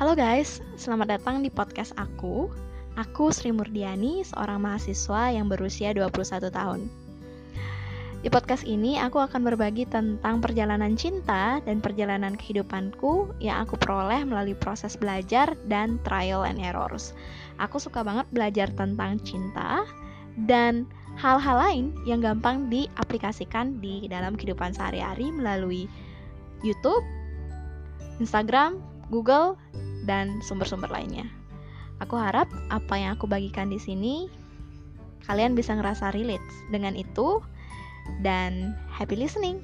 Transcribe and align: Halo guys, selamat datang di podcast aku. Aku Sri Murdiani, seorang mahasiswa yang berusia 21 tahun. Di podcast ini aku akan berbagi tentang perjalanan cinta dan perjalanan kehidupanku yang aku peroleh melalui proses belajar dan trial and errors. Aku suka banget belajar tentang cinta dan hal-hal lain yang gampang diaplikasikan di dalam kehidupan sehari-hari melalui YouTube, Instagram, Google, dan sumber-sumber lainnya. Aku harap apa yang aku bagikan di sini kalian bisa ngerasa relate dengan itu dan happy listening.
Halo 0.00 0.16
guys, 0.16 0.64
selamat 0.80 1.20
datang 1.20 1.44
di 1.44 1.52
podcast 1.52 1.92
aku. 2.00 2.48
Aku 2.96 3.28
Sri 3.36 3.52
Murdiani, 3.52 4.24
seorang 4.24 4.64
mahasiswa 4.64 5.28
yang 5.28 5.52
berusia 5.52 5.92
21 5.92 6.48
tahun. 6.48 6.88
Di 8.24 8.32
podcast 8.32 8.64
ini 8.64 8.96
aku 8.96 9.20
akan 9.20 9.44
berbagi 9.44 9.84
tentang 9.84 10.40
perjalanan 10.40 10.96
cinta 10.96 11.60
dan 11.68 11.84
perjalanan 11.84 12.32
kehidupanku 12.32 13.28
yang 13.44 13.60
aku 13.60 13.76
peroleh 13.76 14.24
melalui 14.24 14.56
proses 14.56 14.96
belajar 14.96 15.52
dan 15.68 16.00
trial 16.00 16.48
and 16.48 16.64
errors. 16.64 17.12
Aku 17.60 17.76
suka 17.76 18.00
banget 18.00 18.24
belajar 18.32 18.72
tentang 18.72 19.20
cinta 19.20 19.84
dan 20.48 20.88
hal-hal 21.20 21.60
lain 21.60 21.92
yang 22.08 22.24
gampang 22.24 22.72
diaplikasikan 22.72 23.76
di 23.84 24.08
dalam 24.08 24.32
kehidupan 24.32 24.72
sehari-hari 24.72 25.28
melalui 25.28 25.84
YouTube, 26.64 27.04
Instagram, 28.16 28.80
Google, 29.12 29.58
dan 30.10 30.42
sumber-sumber 30.42 30.90
lainnya. 30.90 31.30
Aku 32.02 32.18
harap 32.18 32.50
apa 32.74 32.98
yang 32.98 33.14
aku 33.14 33.30
bagikan 33.30 33.70
di 33.70 33.78
sini 33.78 34.26
kalian 35.30 35.54
bisa 35.54 35.78
ngerasa 35.78 36.10
relate 36.10 36.42
dengan 36.74 36.98
itu 36.98 37.38
dan 38.26 38.74
happy 38.90 39.14
listening. 39.14 39.62